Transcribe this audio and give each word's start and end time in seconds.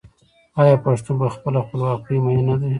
آیا 0.61 0.75
پښتون 0.83 1.15
په 1.21 1.27
خپله 1.35 1.59
خپلواکۍ 1.65 2.17
مین 2.23 2.39
نه 2.49 2.55
دی؟ 2.59 2.69